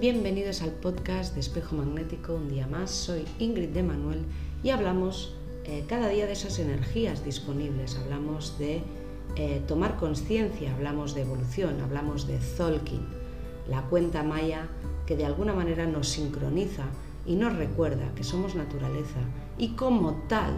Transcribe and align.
Bienvenidos 0.00 0.62
al 0.62 0.70
podcast 0.70 1.34
de 1.34 1.40
Espejo 1.40 1.76
Magnético. 1.76 2.32
Un 2.32 2.48
día 2.48 2.66
más, 2.66 2.90
soy 2.90 3.26
Ingrid 3.38 3.68
de 3.68 3.82
Manuel 3.82 4.24
y 4.62 4.70
hablamos 4.70 5.34
eh, 5.64 5.84
cada 5.86 6.08
día 6.08 6.24
de 6.24 6.32
esas 6.32 6.58
energías 6.58 7.22
disponibles. 7.22 7.98
Hablamos 7.98 8.58
de 8.58 8.80
eh, 9.36 9.60
tomar 9.68 9.98
conciencia, 9.98 10.74
hablamos 10.74 11.14
de 11.14 11.20
evolución, 11.20 11.82
hablamos 11.82 12.26
de 12.26 12.38
Zolkin, 12.38 13.06
la 13.68 13.82
cuenta 13.90 14.22
maya 14.22 14.68
que 15.04 15.18
de 15.18 15.26
alguna 15.26 15.52
manera 15.52 15.84
nos 15.84 16.08
sincroniza 16.08 16.84
y 17.26 17.34
nos 17.34 17.54
recuerda 17.54 18.14
que 18.14 18.24
somos 18.24 18.54
naturaleza 18.54 19.20
y 19.58 19.72
como 19.72 20.14
tal 20.28 20.54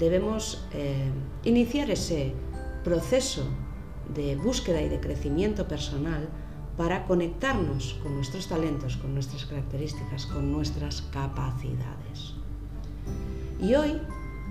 debemos 0.00 0.66
eh, 0.72 1.08
iniciar 1.44 1.88
ese 1.88 2.32
proceso 2.82 3.44
de 4.12 4.34
búsqueda 4.34 4.82
y 4.82 4.88
de 4.88 4.98
crecimiento 4.98 5.68
personal 5.68 6.28
para 6.76 7.04
conectarnos 7.04 7.98
con 8.02 8.14
nuestros 8.14 8.48
talentos, 8.48 8.96
con 8.96 9.14
nuestras 9.14 9.44
características, 9.44 10.26
con 10.26 10.50
nuestras 10.52 11.02
capacidades. 11.12 12.34
Y 13.60 13.74
hoy 13.74 14.00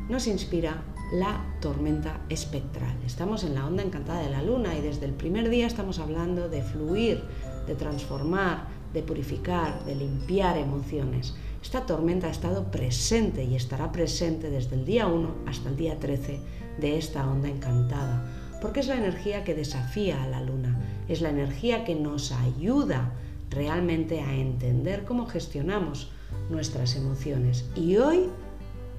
nos 0.10 0.28
inspira 0.28 0.84
la 1.14 1.44
tormenta 1.60 2.22
espectral. 2.30 2.96
Estamos 3.06 3.44
en 3.44 3.56
la 3.56 3.66
onda 3.66 3.84
encantada 3.84 4.22
de 4.22 4.30
la 4.30 4.44
luna 4.44 4.78
y 4.78 4.82
desde 4.82 5.06
el 5.06 5.14
primer 5.14 5.50
día 5.50 5.68
estamos 5.68 6.00
hablando 6.00 6.48
de 6.48 6.62
fluir, 6.62 7.24
de 7.68 7.76
transformar, 7.76 8.68
de 8.94 9.04
purificar, 9.04 9.84
de 9.86 9.96
limpiar 9.96 10.58
emociones. 10.58 11.36
Esta 11.62 11.86
tormenta 11.86 12.28
ha 12.28 12.32
estado 12.32 12.72
presente 12.72 13.44
y 13.44 13.56
estará 13.56 13.92
presente 13.92 14.50
desde 14.50 14.76
el 14.76 14.86
día 14.86 15.08
1 15.08 15.36
hasta 15.48 15.70
el 15.70 15.76
día 15.76 16.00
13 16.00 16.40
de 16.80 16.98
esta 16.98 17.28
onda 17.30 17.50
encantada 17.50 18.41
porque 18.62 18.80
es 18.80 18.88
la 18.88 18.96
energía 18.96 19.44
que 19.44 19.56
desafía 19.56 20.24
a 20.24 20.28
la 20.28 20.42
luna, 20.42 20.80
es 21.10 21.22
la 21.22 21.30
energía 21.30 21.84
que 21.84 21.96
nos 21.96 22.32
ayuda 22.32 23.12
realmente 23.50 24.22
a 24.22 24.34
entender 24.34 25.04
cómo 25.04 25.26
gestionamos 25.26 26.12
nuestras 26.50 26.96
emociones. 26.96 27.66
Y 27.76 27.98
hoy 27.98 28.30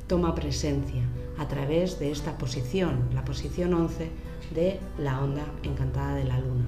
toma 0.08 0.34
presencia 0.34 1.02
a 1.38 1.48
través 1.48 1.98
de 1.98 2.10
esta 2.10 2.36
posición, 2.36 3.08
la 3.14 3.24
posición 3.24 3.72
11 3.72 4.10
de 4.54 4.80
la 4.98 5.22
onda 5.22 5.44
encantada 5.62 6.16
de 6.16 6.24
la 6.24 6.38
luna, 6.40 6.66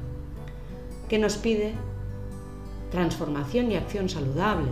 que 1.09 1.19
nos 1.19 1.37
pide 1.37 1.75
transformación 2.91 3.73
y 3.73 3.77
acción 3.77 4.09
saludable, 4.09 4.71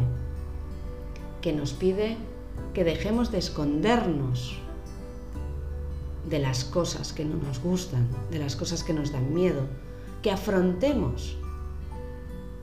que 1.41 1.53
nos 1.53 1.73
pide 1.73 2.17
que 2.73 2.85
dejemos 2.85 3.33
de 3.33 3.39
escondernos 3.39 4.62
de 6.29 6.39
las 6.39 6.65
cosas 6.65 7.13
que 7.13 7.25
no 7.25 7.37
nos 7.37 7.61
gustan, 7.61 8.07
de 8.31 8.39
las 8.39 8.57
cosas 8.57 8.85
que 8.85 8.93
nos 8.93 9.13
dan 9.13 9.35
miedo, 9.35 9.63
que 10.23 10.31
afrontemos 10.31 11.37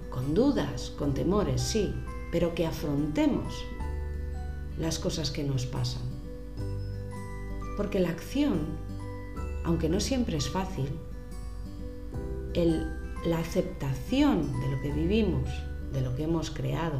con 0.10 0.34
dudas, 0.34 0.92
con 0.98 1.14
temores, 1.14 1.62
sí, 1.62 1.94
pero 2.32 2.56
que 2.56 2.66
afrontemos 2.66 3.54
las 4.78 5.00
cosas 5.00 5.32
que 5.32 5.44
nos 5.44 5.66
pasan. 5.66 6.04
Porque 7.78 8.00
la 8.00 8.10
acción, 8.10 8.60
aunque 9.64 9.90
no 9.90 10.00
siempre 10.00 10.38
es 10.38 10.50
fácil, 10.50 10.90
la 13.26 13.40
aceptación 13.40 14.52
de 14.62 14.72
lo 14.72 14.82
que 14.82 14.92
vivimos, 14.92 15.50
de 15.94 16.02
lo 16.02 16.16
que 16.16 16.24
hemos 16.24 16.52
creado 16.52 17.00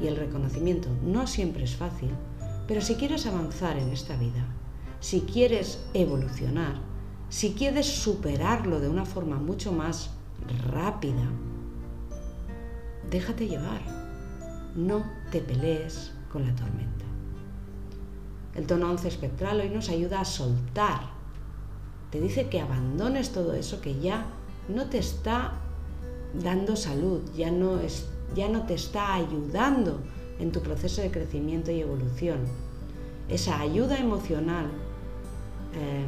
y 0.00 0.06
el 0.06 0.16
reconocimiento 0.16 0.88
no 1.04 1.26
siempre 1.26 1.64
es 1.64 1.76
fácil, 1.76 2.10
pero 2.66 2.80
si 2.80 2.94
quieres 2.94 3.26
avanzar 3.26 3.78
en 3.78 3.90
esta 3.90 4.16
vida, 4.16 4.46
si 5.00 5.22
quieres 5.22 5.82
evolucionar, 5.94 6.74
si 7.30 7.54
quieres 7.54 7.86
superarlo 7.86 8.80
de 8.80 8.88
una 8.88 9.06
forma 9.06 9.36
mucho 9.36 9.72
más 9.72 10.10
rápida, 10.70 11.30
déjate 13.10 13.48
llevar. 13.48 13.80
No 14.74 15.04
te 15.32 15.40
pelees 15.40 16.12
con 16.30 16.46
la 16.46 16.54
tormenta. 16.54 17.04
El 18.54 18.66
tono 18.66 18.90
11 18.90 19.08
espectral 19.08 19.60
hoy 19.60 19.70
nos 19.70 19.88
ayuda 19.88 20.20
a 20.20 20.24
soltar. 20.24 21.00
Te 22.10 22.20
dice 22.20 22.48
que 22.48 22.60
abandones 22.60 23.30
todo 23.30 23.54
eso 23.54 23.80
que 23.80 23.98
ya 24.00 24.26
no 24.68 24.86
te 24.86 24.98
está 24.98 25.54
dando 26.34 26.76
salud, 26.76 27.22
ya 27.34 27.50
no, 27.50 27.80
es, 27.80 28.06
ya 28.34 28.48
no 28.48 28.66
te 28.66 28.74
está 28.74 29.14
ayudando 29.14 30.00
en 30.38 30.52
tu 30.52 30.60
proceso 30.60 31.00
de 31.00 31.10
crecimiento 31.10 31.70
y 31.70 31.80
evolución. 31.80 32.38
Esa 33.28 33.60
ayuda 33.60 33.98
emocional 33.98 34.70
eh, 35.74 36.06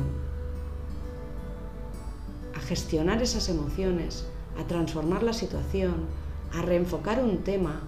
a 2.54 2.60
gestionar 2.60 3.22
esas 3.22 3.48
emociones, 3.48 4.26
a 4.58 4.66
transformar 4.66 5.22
la 5.22 5.32
situación, 5.32 6.06
a 6.52 6.62
reenfocar 6.62 7.22
un 7.22 7.38
tema, 7.38 7.80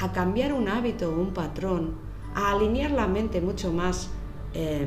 a 0.00 0.12
cambiar 0.12 0.52
un 0.52 0.68
hábito 0.68 1.10
o 1.10 1.20
un 1.20 1.32
patrón, 1.32 1.94
a 2.34 2.52
alinear 2.52 2.90
la 2.90 3.06
mente 3.06 3.40
mucho 3.40 3.72
más 3.72 4.10
eh, 4.54 4.86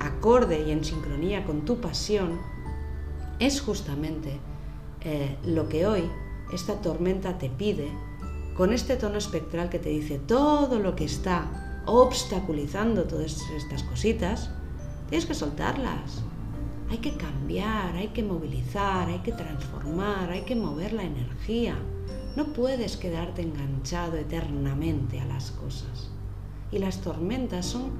acorde 0.00 0.64
y 0.66 0.70
en 0.70 0.84
sincronía 0.84 1.44
con 1.44 1.64
tu 1.64 1.80
pasión, 1.80 2.38
es 3.38 3.60
justamente 3.60 4.38
eh, 5.02 5.36
lo 5.44 5.68
que 5.68 5.86
hoy 5.86 6.10
esta 6.52 6.80
tormenta 6.80 7.38
te 7.38 7.50
pide 7.50 7.90
con 8.56 8.72
este 8.72 8.96
tono 8.96 9.18
espectral 9.18 9.68
que 9.68 9.78
te 9.78 9.90
dice 9.90 10.18
todo 10.18 10.78
lo 10.78 10.96
que 10.96 11.04
está 11.04 11.82
obstaculizando 11.86 13.04
todas 13.04 13.42
estas 13.56 13.82
cositas, 13.82 14.50
Tienes 15.08 15.26
que 15.26 15.34
soltarlas. 15.34 16.22
Hay 16.90 16.98
que 16.98 17.16
cambiar, 17.16 17.94
hay 17.96 18.08
que 18.08 18.22
movilizar, 18.22 19.08
hay 19.08 19.20
que 19.20 19.32
transformar, 19.32 20.30
hay 20.30 20.42
que 20.42 20.56
mover 20.56 20.92
la 20.92 21.04
energía. 21.04 21.76
No 22.36 22.52
puedes 22.52 22.96
quedarte 22.96 23.42
enganchado 23.42 24.16
eternamente 24.16 25.20
a 25.20 25.24
las 25.26 25.52
cosas. 25.52 26.10
Y 26.70 26.78
las 26.78 27.00
tormentas 27.00 27.66
son 27.66 27.92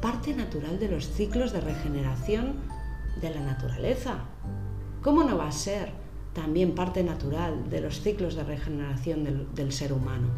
parte 0.00 0.34
natural 0.34 0.78
de 0.78 0.88
los 0.88 1.08
ciclos 1.08 1.52
de 1.52 1.60
regeneración 1.60 2.54
de 3.20 3.30
la 3.30 3.40
naturaleza. 3.40 4.16
¿Cómo 5.02 5.24
no 5.24 5.36
va 5.36 5.48
a 5.48 5.52
ser 5.52 5.92
también 6.32 6.74
parte 6.74 7.04
natural 7.04 7.68
de 7.68 7.80
los 7.80 8.00
ciclos 8.00 8.34
de 8.34 8.44
regeneración 8.44 9.24
del, 9.24 9.54
del 9.54 9.72
ser 9.72 9.92
humano 9.92 10.28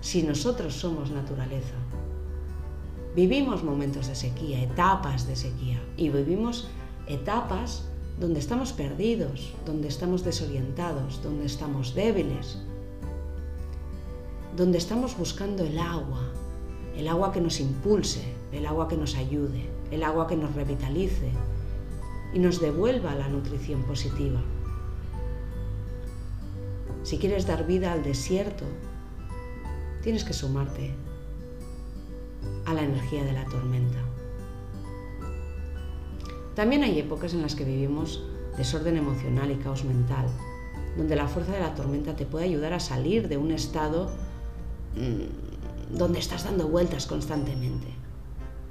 si 0.00 0.22
nosotros 0.22 0.74
somos 0.74 1.10
naturaleza? 1.10 1.74
Vivimos 3.16 3.64
momentos 3.64 4.08
de 4.08 4.14
sequía, 4.14 4.62
etapas 4.62 5.26
de 5.26 5.36
sequía, 5.36 5.80
y 5.96 6.10
vivimos 6.10 6.68
etapas 7.06 7.88
donde 8.20 8.40
estamos 8.40 8.74
perdidos, 8.74 9.54
donde 9.64 9.88
estamos 9.88 10.22
desorientados, 10.22 11.22
donde 11.22 11.46
estamos 11.46 11.94
débiles, 11.94 12.58
donde 14.54 14.76
estamos 14.76 15.16
buscando 15.16 15.64
el 15.64 15.78
agua, 15.78 16.30
el 16.94 17.08
agua 17.08 17.32
que 17.32 17.40
nos 17.40 17.58
impulse, 17.58 18.22
el 18.52 18.66
agua 18.66 18.86
que 18.86 18.98
nos 18.98 19.16
ayude, 19.16 19.66
el 19.90 20.04
agua 20.04 20.26
que 20.26 20.36
nos 20.36 20.54
revitalice 20.54 21.30
y 22.34 22.38
nos 22.38 22.60
devuelva 22.60 23.14
la 23.14 23.28
nutrición 23.28 23.82
positiva. 23.84 24.42
Si 27.02 27.16
quieres 27.16 27.46
dar 27.46 27.66
vida 27.66 27.92
al 27.92 28.02
desierto, 28.02 28.66
tienes 30.02 30.22
que 30.22 30.34
sumarte 30.34 31.05
a 32.66 32.74
la 32.74 32.82
energía 32.82 33.24
de 33.24 33.32
la 33.32 33.44
tormenta. 33.44 33.98
También 36.54 36.82
hay 36.82 36.98
épocas 36.98 37.34
en 37.34 37.42
las 37.42 37.54
que 37.54 37.64
vivimos 37.64 38.22
desorden 38.56 38.96
emocional 38.96 39.50
y 39.50 39.56
caos 39.56 39.84
mental, 39.84 40.26
donde 40.96 41.14
la 41.14 41.28
fuerza 41.28 41.52
de 41.52 41.60
la 41.60 41.74
tormenta 41.74 42.16
te 42.16 42.24
puede 42.24 42.46
ayudar 42.46 42.72
a 42.72 42.80
salir 42.80 43.28
de 43.28 43.36
un 43.36 43.52
estado 43.52 44.10
mm, 44.94 45.96
donde 45.96 46.18
estás 46.18 46.44
dando 46.44 46.68
vueltas 46.68 47.06
constantemente. 47.06 47.88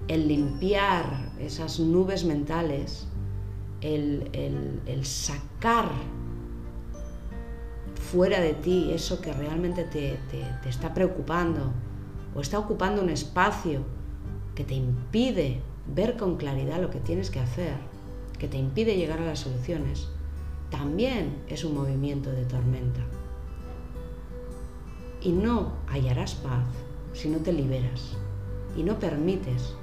El 0.08 0.28
limpiar 0.28 1.32
esas 1.40 1.80
nubes 1.80 2.26
mentales, 2.26 3.08
el, 3.82 5.00
sacar 5.04 5.92
fuera 8.12 8.40
de 8.40 8.54
ti 8.54 8.92
eso 8.92 9.22
que 9.22 9.32
realmente 9.32 9.84
te 9.84 10.18
está 10.68 10.94
preocupando, 10.94 11.72
o 12.36 12.42
está 12.42 12.60
ocupando 12.60 13.02
un 13.02 13.10
espacio 13.10 13.80
que 14.54 14.64
te 14.64 14.76
impide 14.76 15.62
ver 15.88 16.18
con 16.18 16.38
claridad 16.38 16.82
lo 16.82 16.90
que 16.90 17.00
tienes 17.00 17.30
que 17.30 17.40
hacer, 17.40 17.76
que 18.38 18.48
te 18.48 18.58
impide 18.58 18.98
llegar 18.98 19.20
a 19.20 19.26
las 19.26 19.40
soluciones, 19.40 20.10
también 20.70 21.38
es 21.48 21.64
un 21.64 21.76
movimiento 21.76 22.32
de 22.32 22.46
tormenta. 22.46 23.02
Y 25.22 25.32
no 25.32 25.74
hallarás 25.88 26.36
paz 26.36 26.66
si 27.14 27.30
no 27.30 27.38
te 27.40 27.54
liberas 27.54 28.18
y 28.76 28.84
no 28.84 29.00
permites 29.00 29.74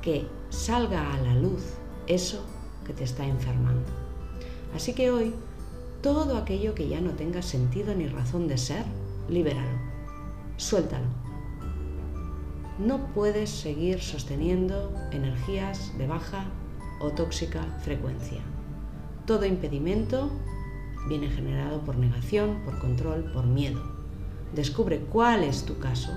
que 0.00 0.26
salga 0.50 1.12
a 1.12 1.20
la 1.20 1.34
luz 1.34 1.74
eso 2.06 2.44
que 2.86 2.92
te 2.92 3.04
está 3.04 3.26
enfermando. 3.26 3.90
Así 4.74 4.94
que 4.94 5.10
hoy, 5.10 5.34
todo 6.02 6.36
aquello 6.36 6.74
que 6.74 6.88
ya 6.88 7.00
no 7.00 7.10
tenga 7.12 7.42
sentido 7.42 7.94
ni 7.94 8.06
razón 8.06 8.46
de 8.46 8.56
ser, 8.56 8.84
libéralo, 9.28 9.78
suéltalo 10.56 11.17
no 12.78 13.12
puedes 13.12 13.50
seguir 13.50 14.00
sosteniendo 14.00 14.92
energías 15.10 15.96
de 15.98 16.06
baja 16.06 16.44
o 17.00 17.10
tóxica 17.10 17.62
frecuencia. 17.82 18.40
Todo 19.26 19.44
impedimento 19.44 20.30
viene 21.08 21.28
generado 21.28 21.80
por 21.80 21.96
negación, 21.96 22.60
por 22.64 22.78
control, 22.78 23.30
por 23.32 23.46
miedo. 23.46 23.96
descubre 24.54 25.00
cuál 25.00 25.44
es 25.44 25.64
tu 25.66 25.78
caso, 25.78 26.10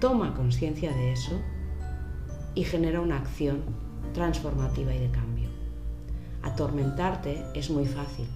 toma 0.00 0.34
conciencia 0.34 0.92
de 0.92 1.12
eso 1.12 1.32
y 2.54 2.64
genera 2.64 3.00
una 3.00 3.16
acción 3.16 3.62
transformativa 4.12 4.94
y 4.94 4.98
de 4.98 5.10
cambio. 5.10 5.48
Atormentarte 6.42 7.44
es 7.54 7.70
muy 7.70 7.86
fácil. 7.86 8.26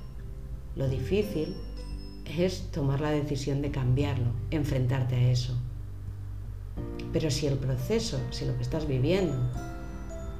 Lo 0.76 0.88
difícil 0.88 1.54
es 2.24 2.70
tomar 2.70 3.00
la 3.00 3.10
decisión 3.10 3.60
de 3.60 3.70
cambiarlo, 3.70 4.32
enfrentarte 4.50 5.16
a 5.16 5.30
eso. 5.30 5.58
Pero 7.12 7.30
si 7.30 7.46
el 7.46 7.58
proceso, 7.58 8.18
si 8.30 8.46
lo 8.46 8.56
que 8.56 8.62
estás 8.62 8.86
viviendo, 8.86 9.34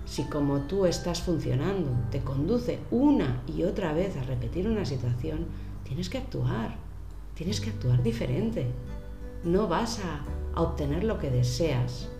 si 0.06 0.24
como 0.24 0.60
tú 0.62 0.86
estás 0.86 1.22
funcionando 1.22 1.90
te 2.10 2.20
conduce 2.20 2.78
una 2.90 3.42
y 3.46 3.62
otra 3.62 3.92
vez 3.92 4.16
a 4.16 4.22
repetir 4.22 4.68
una 4.68 4.84
situación, 4.84 5.46
tienes 5.84 6.08
que 6.08 6.18
actuar, 6.18 6.76
tienes 7.34 7.60
que 7.60 7.70
actuar 7.70 8.02
diferente. 8.02 8.66
No 9.44 9.68
vas 9.68 10.00
a, 10.00 10.24
obtener 10.54 11.02
lo 11.02 11.18
que 11.18 11.30
deseas, 11.30 12.10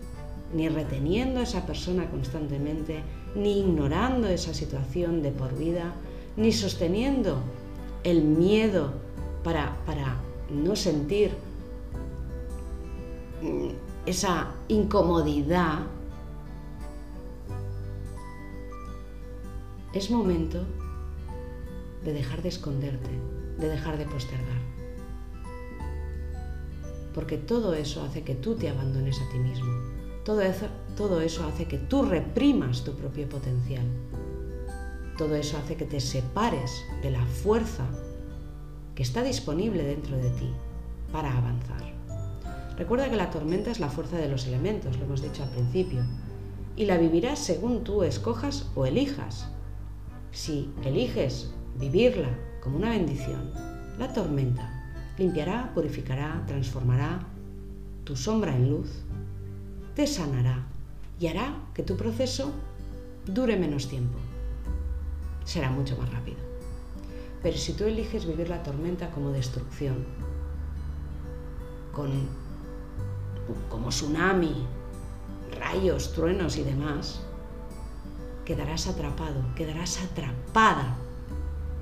ni 0.55 0.67
reteniendo 0.69 1.39
a 1.39 1.43
esa 1.43 1.67
persona 1.67 2.09
constantemente, 2.09 3.03
ni 3.35 3.59
ignorando 3.59 4.27
esa 4.27 4.55
situación 4.55 5.21
de 5.21 5.29
por 5.29 5.55
vida, 5.55 5.93
ni 6.35 6.51
sosteniendo 6.51 7.37
el 8.03 8.23
miedo 8.23 8.91
para, 9.43 9.75
no 10.49 10.75
sentir 10.75 11.31
esa 14.05 14.51
incomodidad, 14.67 15.79
es 19.93 20.09
momento 20.09 20.65
de 22.03 22.13
dejar 22.13 22.41
de 22.41 22.49
esconderte, 22.49 23.09
de 23.59 23.69
dejar 23.69 23.97
de 23.97 24.05
postergar. 24.05 24.61
Porque 27.13 27.37
todo 27.37 27.75
eso 27.75 28.03
hace 28.03 28.23
que 28.23 28.35
tú 28.35 28.55
te 28.55 28.69
abandones 28.69 29.21
a 29.21 29.31
ti 29.31 29.37
mismo. 29.37 29.71
Todo 30.25 30.41
eso, 30.41 30.67
todo 30.97 31.21
eso 31.21 31.45
hace 31.45 31.67
que 31.67 31.77
tú 31.77 32.03
reprimas 32.03 32.83
tu 32.83 32.93
propio 32.93 33.29
potencial. 33.29 33.85
Todo 35.17 35.35
eso 35.35 35.57
hace 35.57 35.75
que 35.75 35.85
te 35.85 35.99
separes 35.99 36.83
de 37.03 37.11
la 37.11 37.23
fuerza 37.25 37.85
que 38.95 39.03
está 39.03 39.21
disponible 39.21 39.83
dentro 39.83 40.17
de 40.17 40.29
ti 40.31 40.51
para 41.11 41.37
avanzar. 41.37 42.02
Recuerda 42.77 43.09
que 43.09 43.15
la 43.15 43.29
tormenta 43.29 43.71
es 43.71 43.79
la 43.79 43.89
fuerza 43.89 44.17
de 44.17 44.27
los 44.27 44.47
elementos, 44.47 44.97
lo 44.97 45.05
hemos 45.05 45.21
dicho 45.21 45.43
al 45.43 45.49
principio, 45.49 46.03
y 46.75 46.85
la 46.85 46.97
vivirás 46.97 47.39
según 47.39 47.83
tú 47.83 48.03
escojas 48.03 48.71
o 48.75 48.85
elijas. 48.85 49.47
Si 50.31 50.73
eliges 50.83 51.53
vivirla 51.79 52.29
como 52.61 52.77
una 52.77 52.89
bendición, 52.89 53.51
la 53.99 54.11
tormenta 54.11 54.83
limpiará, 55.17 55.71
purificará, 55.75 56.43
transformará 56.47 57.27
tu 58.03 58.15
sombra 58.15 58.55
en 58.55 58.69
luz, 58.69 59.03
te 59.95 60.07
sanará 60.07 60.65
y 61.19 61.27
hará 61.27 61.55
que 61.73 61.83
tu 61.83 61.95
proceso 61.95 62.51
dure 63.25 63.55
menos 63.57 63.87
tiempo. 63.87 64.17
Será 65.45 65.69
mucho 65.69 65.95
más 65.97 66.11
rápido. 66.11 66.37
Pero 67.43 67.57
si 67.57 67.73
tú 67.73 67.83
eliges 67.83 68.25
vivir 68.25 68.49
la 68.49 68.63
tormenta 68.63 69.11
como 69.11 69.29
destrucción, 69.29 70.05
con, 71.91 72.09
como 73.69 73.89
tsunami, 73.89 74.65
rayos, 75.59 76.13
truenos 76.13 76.57
y 76.57 76.63
demás, 76.63 77.21
quedarás 78.45 78.87
atrapado, 78.87 79.43
quedarás 79.55 80.01
atrapada 80.01 80.97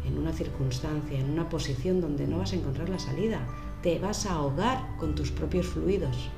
en 0.05 0.17
una 0.17 0.33
circunstancia, 0.33 1.19
en 1.19 1.29
una 1.29 1.49
posición 1.49 2.01
donde 2.01 2.27
no 2.27 2.39
vas 2.39 2.53
a 2.53 2.55
encontrar 2.55 2.89
la 2.89 2.99
salida. 2.99 3.39
Te 3.81 3.99
vas 3.99 4.25
a 4.25 4.33
ahogar 4.33 4.95
con 4.97 5.15
tus 5.15 5.31
propios 5.31 5.67
fluidos. 5.67 6.29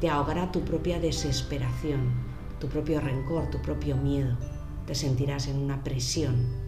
Te 0.00 0.08
ahogará 0.08 0.50
tu 0.50 0.62
propia 0.62 0.98
desesperación, 0.98 2.12
tu 2.58 2.68
propio 2.68 3.00
rencor, 3.00 3.50
tu 3.50 3.60
propio 3.62 3.96
miedo. 3.96 4.36
Te 4.86 4.94
sentirás 4.94 5.46
en 5.46 5.58
una 5.58 5.82
prisión 5.84 6.62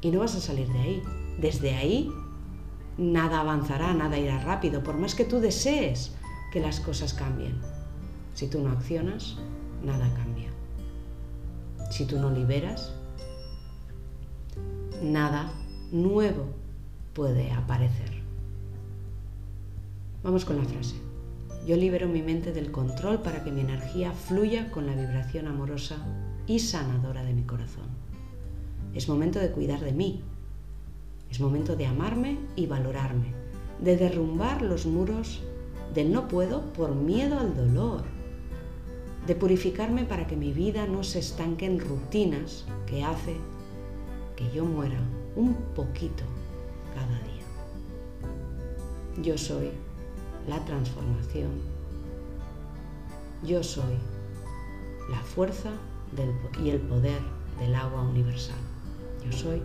y 0.00 0.10
no 0.10 0.20
vas 0.20 0.36
a 0.36 0.40
salir 0.40 0.68
de 0.68 0.78
ahí. 0.78 1.02
Desde 1.38 1.74
ahí 1.74 2.12
nada 2.96 3.40
avanzará, 3.40 3.92
nada 3.94 4.18
irá 4.18 4.38
rápido, 4.38 4.82
por 4.82 4.96
más 4.96 5.14
que 5.14 5.24
tú 5.24 5.40
desees 5.40 6.14
que 6.54 6.60
las 6.60 6.78
cosas 6.78 7.12
cambien. 7.12 7.56
Si 8.32 8.46
tú 8.46 8.60
no 8.62 8.70
accionas, 8.70 9.36
nada 9.82 10.08
cambia. 10.14 10.50
Si 11.90 12.06
tú 12.06 12.20
no 12.20 12.30
liberas, 12.30 12.94
nada 15.02 15.52
nuevo 15.90 16.46
puede 17.12 17.50
aparecer. 17.50 18.22
Vamos 20.22 20.44
con 20.44 20.58
la 20.58 20.64
frase. 20.64 20.94
Yo 21.66 21.76
libero 21.76 22.06
mi 22.06 22.22
mente 22.22 22.52
del 22.52 22.70
control 22.70 23.20
para 23.20 23.42
que 23.42 23.50
mi 23.50 23.62
energía 23.62 24.12
fluya 24.12 24.70
con 24.70 24.86
la 24.86 24.94
vibración 24.94 25.48
amorosa 25.48 25.96
y 26.46 26.60
sanadora 26.60 27.24
de 27.24 27.34
mi 27.34 27.42
corazón. 27.42 27.88
Es 28.94 29.08
momento 29.08 29.40
de 29.40 29.50
cuidar 29.50 29.80
de 29.80 29.92
mí. 29.92 30.22
Es 31.32 31.40
momento 31.40 31.74
de 31.74 31.86
amarme 31.86 32.38
y 32.54 32.66
valorarme, 32.68 33.34
de 33.80 33.96
derrumbar 33.96 34.62
los 34.62 34.86
muros 34.86 35.42
del 35.94 36.12
no 36.12 36.28
puedo 36.28 36.72
por 36.72 36.94
miedo 36.94 37.38
al 37.38 37.54
dolor, 37.56 38.02
de 39.26 39.34
purificarme 39.34 40.04
para 40.04 40.26
que 40.26 40.36
mi 40.36 40.52
vida 40.52 40.86
no 40.86 41.02
se 41.02 41.20
estanque 41.20 41.66
en 41.66 41.80
rutinas 41.80 42.64
que 42.86 43.04
hace 43.04 43.36
que 44.36 44.50
yo 44.50 44.64
muera 44.64 44.98
un 45.36 45.54
poquito 45.74 46.24
cada 46.94 47.18
día. 47.22 47.34
Yo 49.22 49.38
soy 49.38 49.70
la 50.48 50.62
transformación. 50.64 51.50
Yo 53.42 53.62
soy 53.62 53.98
la 55.10 55.20
fuerza 55.20 55.70
y 56.62 56.70
el 56.70 56.80
poder 56.80 57.20
del 57.58 57.74
agua 57.74 58.02
universal. 58.02 58.56
Yo 59.24 59.32
soy 59.32 59.62